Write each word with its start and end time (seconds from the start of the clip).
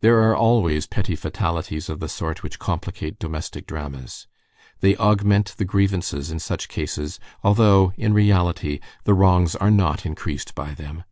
There 0.00 0.20
are 0.28 0.34
always 0.34 0.88
petty 0.88 1.14
fatalities 1.14 1.88
of 1.88 2.00
the 2.00 2.08
sort 2.08 2.42
which 2.42 2.58
complicate 2.58 3.20
domestic 3.20 3.64
dramas. 3.64 4.26
They 4.80 4.96
augment 4.96 5.54
the 5.56 5.64
grievances 5.64 6.32
in 6.32 6.40
such 6.40 6.66
cases, 6.68 7.20
although, 7.44 7.92
in 7.96 8.12
reality, 8.12 8.80
the 9.04 9.14
wrongs 9.14 9.54
are 9.54 9.70
not 9.70 10.04
increased 10.04 10.56
by 10.56 10.74
them. 10.74 11.04